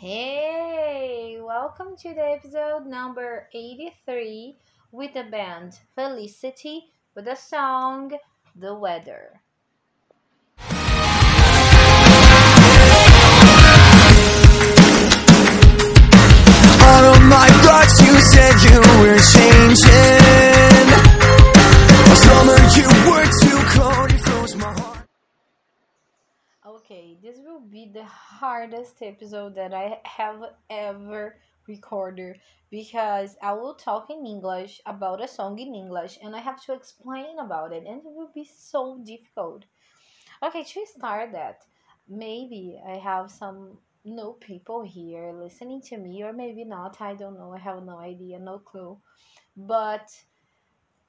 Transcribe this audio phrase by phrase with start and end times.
[0.00, 4.56] Hey, welcome to the episode number 83
[4.92, 8.12] with the band Felicity with the song
[8.54, 9.40] The Weather.
[10.60, 10.74] All
[17.10, 20.86] of my thoughts, you said you were changing.
[22.14, 22.87] Summer, you
[27.58, 31.36] will be the hardest episode that I have ever
[31.66, 32.38] recorded
[32.70, 36.72] because I will talk in English about a song in English and I have to
[36.72, 39.64] explain about it and it will be so difficult.
[40.42, 41.64] Okay, to start that,
[42.08, 47.38] maybe I have some new people here listening to me or maybe not, I don't
[47.38, 48.98] know, I have no idea, no clue.
[49.56, 50.08] But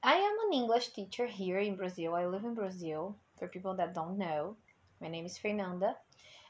[0.02, 2.14] I am an English teacher here in Brazil.
[2.14, 4.56] I live in Brazil for people that don't know.
[5.00, 5.94] My name is Fernanda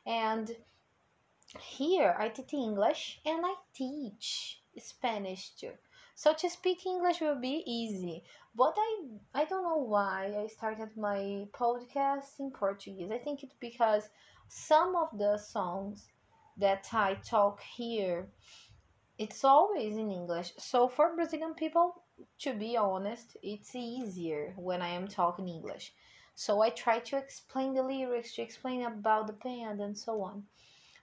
[0.06, 0.56] and
[1.58, 5.72] here I teach English and I teach Spanish too.
[6.14, 8.24] So to speak English will be easy.
[8.54, 9.02] But I
[9.34, 13.10] I don't know why I started my podcast in Portuguese.
[13.10, 14.10] I think it's because
[14.48, 16.08] some of the songs
[16.56, 18.28] that I talk here
[19.18, 20.52] it's always in English.
[20.58, 22.02] So for Brazilian people,
[22.38, 25.92] to be honest, it's easier when I am talking English.
[26.34, 30.44] So I try to explain the lyrics, to explain about the band and so on.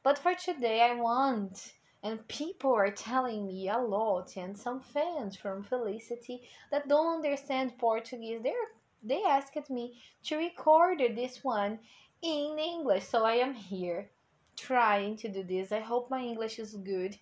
[0.03, 5.35] But for today, I want, and people are telling me a lot, and some fans
[5.35, 8.71] from Felicity that don't understand Portuguese, they're
[9.03, 11.79] they asked me to record this one
[12.21, 13.05] in English.
[13.05, 14.09] So I am here
[14.55, 15.71] trying to do this.
[15.71, 17.17] I hope my English is good.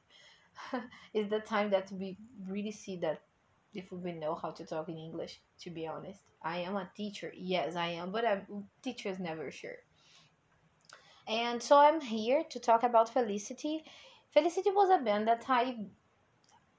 [1.13, 3.21] it's the time that we really see that
[3.75, 6.21] if we know how to talk in English, to be honest.
[6.41, 7.31] I am a teacher.
[7.35, 8.41] Yes, I am, but a
[8.81, 9.77] teacher is never sure.
[11.27, 13.83] And so I'm here to talk about Felicity.
[14.31, 15.77] Felicity was a band that I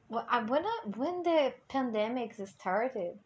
[0.09, 3.19] when I, when the pandemic started,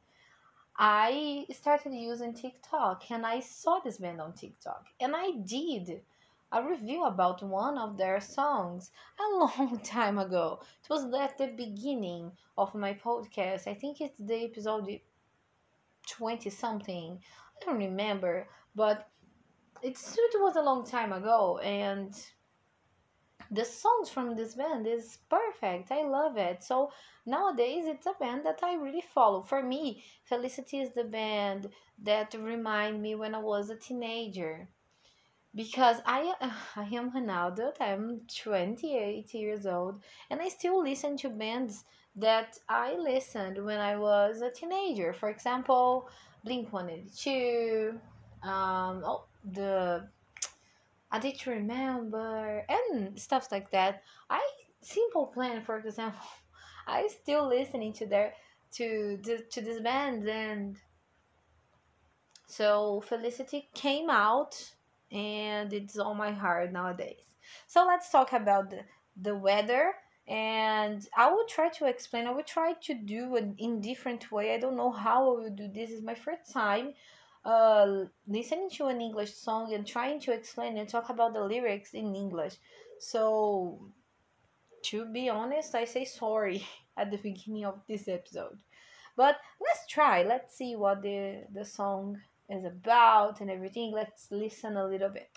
[0.79, 6.01] I started using TikTok and I saw this band on TikTok and I did
[6.53, 10.61] a review about one of their songs a long time ago.
[10.83, 13.67] It was at the beginning of my podcast.
[13.67, 15.01] I think it's the episode
[16.09, 17.19] 20 something.
[17.57, 19.09] I don't remember, but
[19.83, 22.15] it's it was a long time ago and
[23.51, 25.91] the songs from this band is perfect.
[25.91, 26.63] I love it.
[26.63, 26.93] So
[27.27, 29.43] nowadays it's a band that I really follow.
[29.43, 31.71] For me, Felicity is the band
[32.03, 34.69] that remind me when I was a teenager.
[35.55, 36.33] Because I
[36.77, 41.85] I am an adult, I'm 28 years old, and I still listen to bands
[42.17, 45.13] that I listened when I was a teenager.
[45.13, 46.09] For example,
[46.45, 47.99] Blink 182,
[48.43, 50.09] um, oh, the
[51.13, 54.03] I did remember and stuff like that.
[54.29, 54.41] I
[54.83, 56.27] Simple Plan, for example,
[56.87, 58.35] I still listening to their
[58.73, 60.77] to the to this band and
[62.47, 64.73] so Felicity came out
[65.13, 67.35] and it's on my heart nowadays.
[67.67, 68.81] So let's talk about the,
[69.21, 69.93] the weather
[70.29, 72.27] and I will try to explain.
[72.27, 74.55] I will try to do it in different way.
[74.55, 75.91] I don't know how I will do this.
[75.91, 76.95] It's my first time
[77.43, 81.95] uh listening to an English song and trying to explain and talk about the lyrics
[81.95, 82.57] in English.
[82.99, 83.81] So
[84.83, 86.67] to be honest, I say sorry
[86.97, 88.59] at the beginning of this episode.
[89.17, 90.23] But let's try.
[90.23, 92.21] Let's see what the the song
[92.51, 93.93] is about and everything.
[93.93, 95.31] Let's listen a little bit.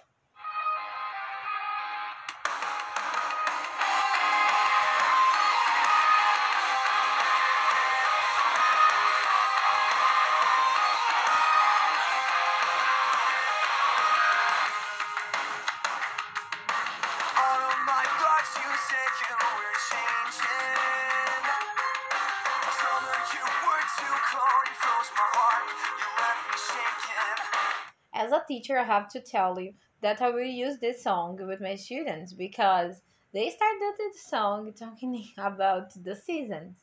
[28.47, 32.33] Teacher, I have to tell you that I will use this song with my students
[32.33, 33.01] because
[33.33, 36.77] they started the song talking about the seasons.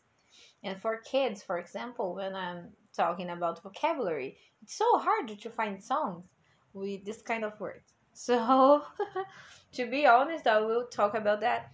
[0.63, 5.83] And for kids, for example, when I'm talking about vocabulary, it's so hard to find
[5.83, 6.25] songs
[6.73, 7.93] with this kind of words.
[8.13, 8.83] So,
[9.73, 11.71] to be honest, I will talk about that.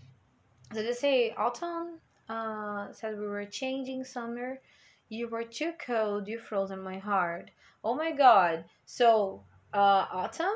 [0.72, 4.61] So they say autumn uh, said we were changing summer.
[5.08, 7.50] You were too cold, you frozen my heart.
[7.84, 8.64] Oh my god.
[8.84, 9.44] So
[9.76, 10.55] uh, autumn,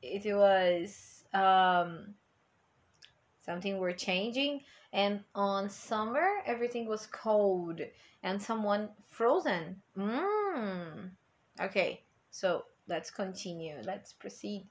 [0.00, 2.14] it was um,
[3.44, 4.60] something were changing
[4.92, 7.80] and on summer everything was cold
[8.22, 11.10] and someone frozen mm.
[11.60, 14.66] okay so let's continue let's proceed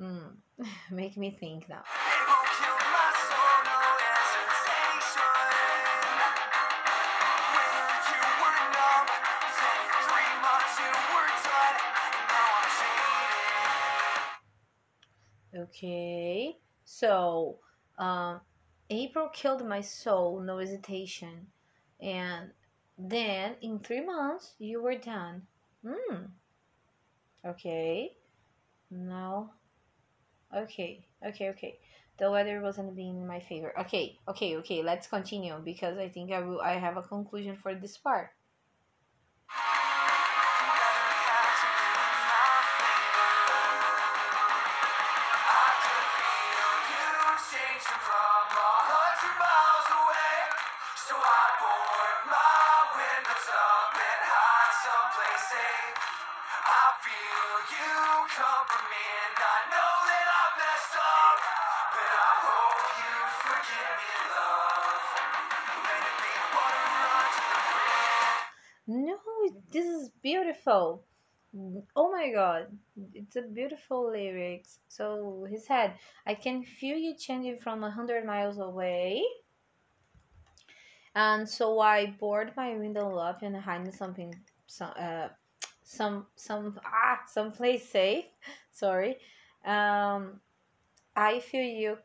[0.00, 0.30] mm.
[0.90, 1.82] make me think now
[15.84, 16.56] Okay.
[16.84, 17.58] So,
[17.98, 18.40] um,
[18.88, 21.48] April killed my soul, no hesitation.
[22.00, 22.50] And
[22.98, 25.42] then in three months, you were done.
[25.86, 26.32] Hmm.
[27.44, 28.16] Okay.
[28.90, 29.50] No.
[30.56, 31.06] Okay.
[31.26, 31.50] Okay.
[31.50, 31.78] Okay.
[32.16, 33.78] The weather wasn't being in my favor.
[33.80, 34.18] Okay.
[34.28, 34.56] Okay.
[34.58, 34.82] Okay.
[34.82, 36.60] Let's continue because I think I will.
[36.60, 38.30] I have a conclusion for this part.
[68.86, 69.18] No,
[69.70, 71.04] this is beautiful.
[71.94, 72.76] Oh my god,
[73.14, 74.80] it's a beautiful lyrics.
[74.88, 75.94] So he said,
[76.26, 79.22] I can feel you changing from a hundred miles away.
[81.14, 84.34] And so I board my window up and hide something,
[84.66, 85.28] some, uh,
[85.84, 88.24] some, some, ah, someplace safe.
[88.72, 89.18] Sorry.
[89.64, 90.40] Um,
[91.14, 91.98] I feel you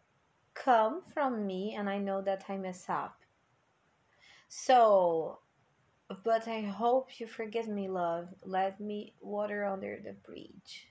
[0.53, 3.15] come from me, and I know that I mess up.
[4.47, 5.39] So
[6.23, 8.29] but I hope you forgive me, love.
[8.43, 10.87] Let me water under the bridge.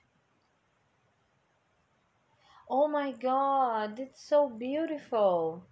[2.69, 5.65] Oh my god, it's so beautiful.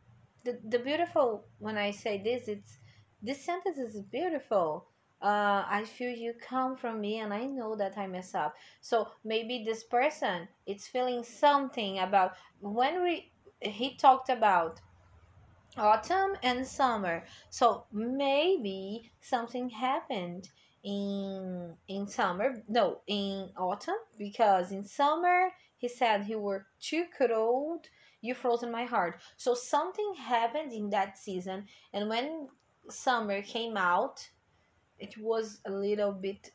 [0.44, 2.78] The the beautiful when I say this, it's
[3.22, 4.90] this sentence is beautiful.
[5.22, 8.56] Uh, I feel you come from me and I know that I mess up.
[8.82, 14.80] So maybe this person it's feeling something about when we he talked about
[15.76, 17.24] autumn and summer.
[17.50, 20.50] So maybe something happened
[20.84, 27.88] in in summer no in autumn because in summer he said he were too cold.
[28.22, 29.20] You frozen my heart.
[29.36, 32.50] So something happened in that season and when
[32.90, 34.30] summer came out
[35.00, 36.52] it was a little bit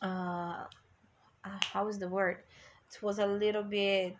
[0.00, 0.64] uh
[1.44, 2.38] uh, how is the word?
[2.88, 4.16] It was a little bit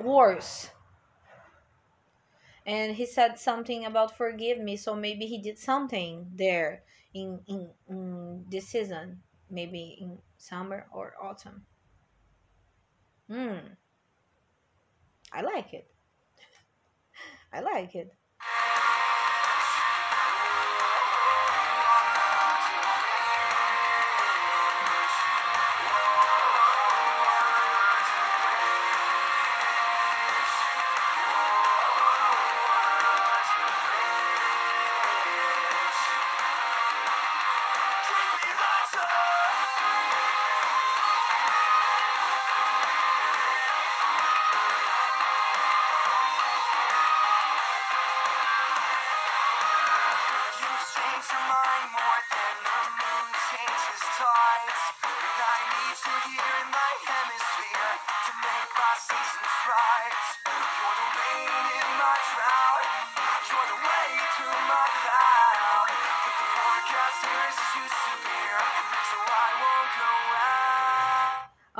[0.00, 0.70] worse.
[2.66, 4.76] And he said something about forgive me.
[4.76, 11.14] So maybe he did something there in in, in this season maybe in summer or
[11.22, 11.64] autumn.
[13.30, 13.74] Hmm.
[15.32, 15.90] I like it.
[17.52, 18.14] I like it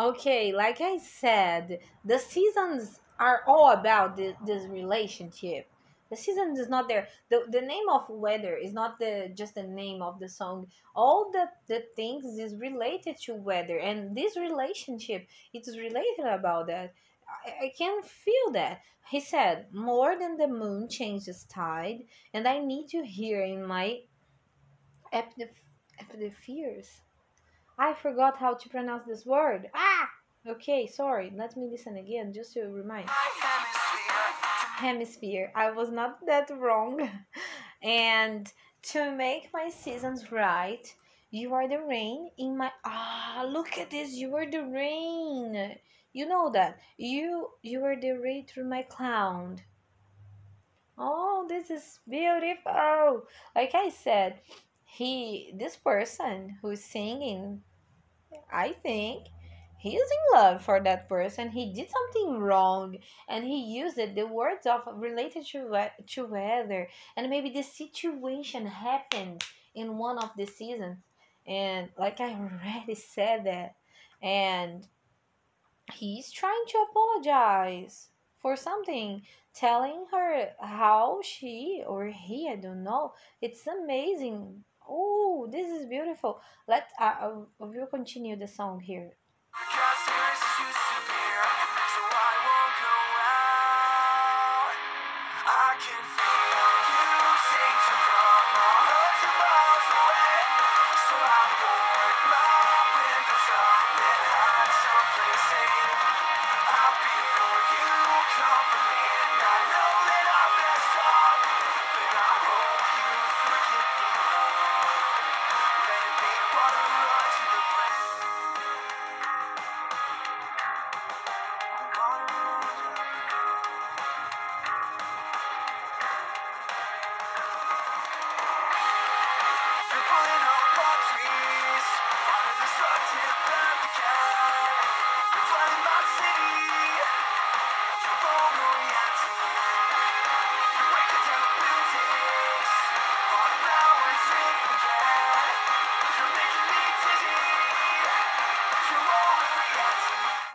[0.05, 5.67] Okay, like I said, the seasons are all about this, this relationship.
[6.11, 7.09] The season is not there.
[7.31, 10.67] The, the name of weather is not the just the name of the song.
[10.95, 16.67] All the, the things is related to weather and this relationship it is related about
[16.67, 16.93] that.
[17.27, 18.83] I, I can feel that.
[19.09, 22.01] He said, More than the moon changes tide,
[22.35, 24.01] and I need you here in my
[25.11, 27.01] epipheres.
[27.79, 29.69] I forgot how to pronounce this word.
[29.75, 30.11] Ah!
[30.47, 31.33] Okay, sorry.
[31.35, 33.09] Let me listen again just to remind.
[33.09, 35.53] Hemisphere Hemisphere.
[35.55, 37.09] I was not that wrong.
[37.83, 38.53] and
[38.83, 40.95] to make my seasons right,
[41.31, 45.77] you are the rain in my ah look at this, you are the rain.
[46.13, 46.79] You know that.
[46.97, 49.63] You you are the rain through my cloud.
[50.97, 53.27] Oh, this is beautiful.
[53.57, 54.41] Like I said,
[54.97, 57.63] he this person who's singing
[58.53, 59.27] I think
[59.79, 61.51] he is in love for that person.
[61.51, 62.97] He did something wrong
[63.29, 66.89] and he used the words of related to, to weather.
[67.17, 70.99] And maybe the situation happened in one of the seasons.
[71.47, 72.31] And like I
[72.65, 73.75] already said that.
[74.23, 74.87] And
[75.93, 78.09] he's trying to apologize
[78.41, 79.23] for something,
[79.55, 83.13] telling her how she or he, I don't know.
[83.43, 84.65] It's amazing.
[84.89, 86.41] Oh, this is beautiful.
[86.69, 89.13] Let uh, uh, I, I will continue the song here.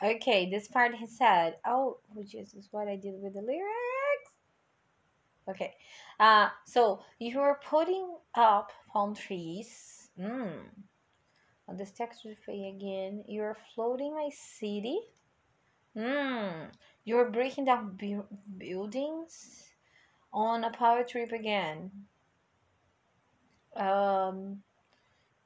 [0.09, 4.31] Okay, this part he said, "Oh, which is what I did with the lyrics."
[5.47, 5.75] Okay,
[6.19, 10.09] uh, so you are putting up palm trees.
[10.19, 10.65] Mm.
[11.67, 14.99] On this text replay again, you're floating my city.
[15.95, 16.71] Mm.
[17.03, 18.25] You're breaking down bu-
[18.57, 19.63] buildings
[20.33, 21.91] on a power trip again.
[23.75, 24.63] Um,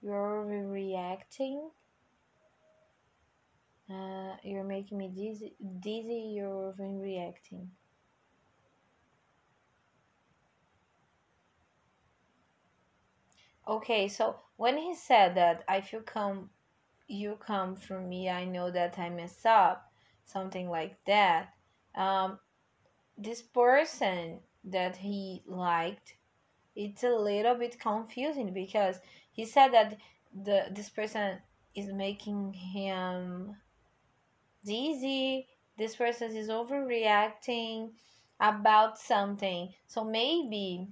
[0.01, 1.69] you're reacting.
[3.93, 5.53] Uh, you're making me dizzy.
[5.79, 6.33] Dizzy.
[6.35, 7.69] You're reacting.
[13.67, 16.49] Okay, so when he said that I feel come,
[17.07, 18.29] you come from me.
[18.29, 19.91] I know that I mess up,
[20.25, 21.53] something like that.
[21.95, 22.39] Um,
[23.17, 26.15] this person that he liked
[26.75, 28.99] it's a little bit confusing because
[29.31, 29.97] he said that
[30.33, 31.37] the this person
[31.75, 33.55] is making him
[34.65, 37.91] dizzy this person is overreacting
[38.39, 39.73] about something.
[39.87, 40.87] So maybe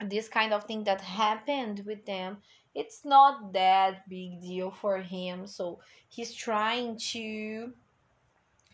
[0.00, 2.38] this kind of thing that happened with them
[2.74, 5.46] it's not that big deal for him.
[5.46, 5.78] So
[6.08, 7.72] he's trying to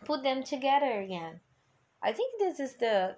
[0.05, 1.41] put them together again.
[2.03, 3.17] I think this is the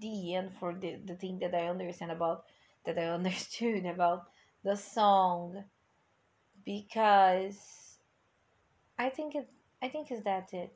[0.00, 2.44] the end for the, the thing that I understand about
[2.84, 4.28] that I understood about
[4.62, 5.64] the song.
[6.64, 7.96] Because
[8.98, 9.48] I think it
[9.82, 10.72] I think is that it.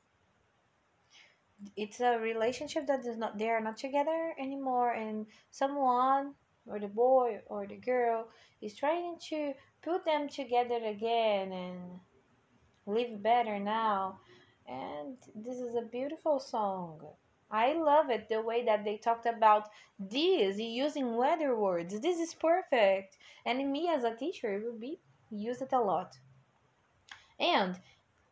[1.77, 6.35] It's a relationship that is not they are not together anymore and someone
[6.67, 8.29] or the boy or the girl
[8.61, 12.01] is trying to put them together again and
[12.87, 14.19] live better now
[14.67, 17.01] and this is a beautiful song
[17.53, 19.69] I love it the way that they talked about
[19.99, 22.01] this using weather words.
[22.01, 23.19] This is perfect.
[23.45, 26.17] And me as a teacher, it will be use it a lot.
[27.39, 27.79] And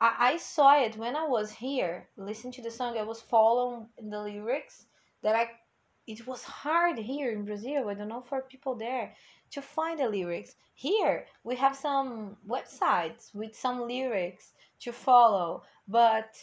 [0.00, 2.96] I, I saw it when I was here, listening to the song.
[2.96, 4.86] I was following the lyrics
[5.22, 5.50] that I.
[6.06, 7.88] It was hard here in Brazil.
[7.88, 9.14] I don't know for people there
[9.50, 10.56] to find the lyrics.
[10.74, 16.36] Here we have some websites with some lyrics to follow, but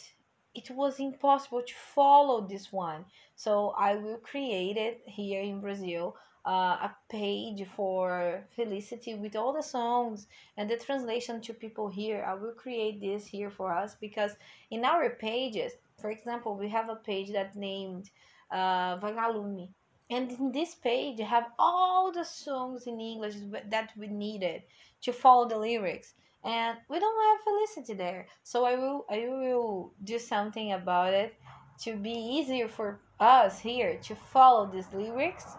[0.54, 3.04] it was impossible to follow this one.
[3.34, 6.16] So I will create it here in Brazil
[6.46, 10.26] uh, a page for Felicity with all the songs
[10.56, 12.24] and the translation to people here.
[12.26, 14.32] I will create this here for us because
[14.70, 18.10] in our pages, for example, we have a page that named
[18.50, 19.68] uh, Vagalume.
[20.10, 23.34] And in this page, you have all the songs in English
[23.68, 24.62] that we needed
[25.02, 26.14] to follow the lyrics
[26.44, 31.34] and we don't have felicity there so i will i will do something about it
[31.80, 35.56] to be easier for us here to follow these lyrics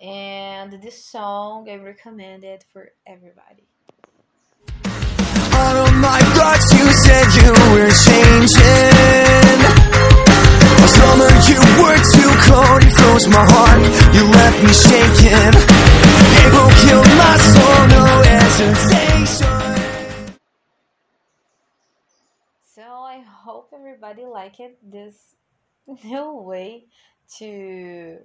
[0.00, 3.66] and this song i recommend it for everybody.
[5.52, 9.60] Out of my thoughts you said you were changing.
[10.88, 13.82] Summer you were too cold, you froze my heart.
[14.14, 15.52] You left me shaking.
[16.42, 19.60] April killed my soul, no hesitation.
[22.74, 24.78] So i hope everybody liked it.
[24.82, 25.36] This
[26.04, 26.86] new way
[27.38, 28.18] to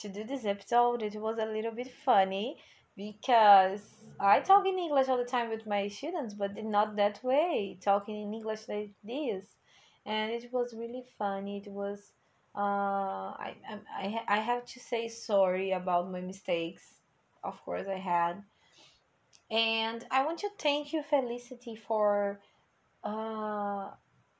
[0.00, 2.58] to do this episode it was a little bit funny
[2.96, 3.82] because
[4.20, 8.22] I talk in English all the time with my students, but not that way, talking
[8.22, 9.44] in English like this.
[10.04, 11.62] And it was really funny.
[11.64, 12.12] It was,
[12.54, 13.56] uh, I,
[13.96, 16.82] I, I have to say sorry about my mistakes.
[17.42, 18.42] Of course, I had.
[19.50, 22.40] And I want to thank you, Felicity, for
[23.04, 23.90] uh,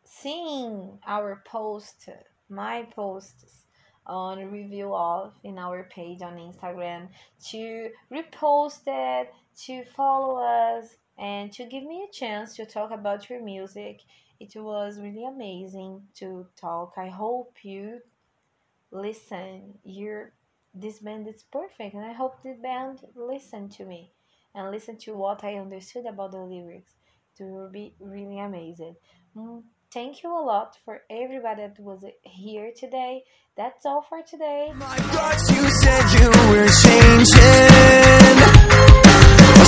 [0.04, 2.08] seeing our post,
[2.48, 3.61] my posts
[4.06, 7.08] on review of in our page on Instagram
[7.50, 9.32] to repost it,
[9.64, 14.00] to follow us, and to give me a chance to talk about your music.
[14.40, 16.94] It was really amazing to talk.
[16.96, 18.00] I hope you
[18.90, 19.78] listen.
[19.84, 20.32] Your
[20.74, 24.10] this band is perfect, and I hope the band listen to me
[24.54, 26.92] and listen to what I understood about the lyrics.
[27.38, 28.96] It will be really amazing.
[29.36, 33.24] Mm, Thank you a lot for everybody that was here today.
[33.58, 34.72] That's all for today.
[34.74, 38.36] My thoughts, you said you were changing.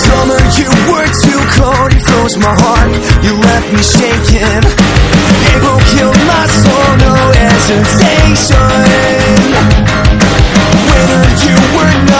[0.01, 1.93] Summer, you were too cold.
[1.93, 2.89] You froze my heart.
[3.21, 4.65] You left me shaking.
[4.65, 6.89] It will kill my soul.
[7.05, 7.13] No
[7.45, 8.73] hesitation.
[10.89, 12.15] Winter, you were